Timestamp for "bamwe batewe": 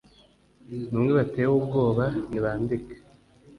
0.91-1.53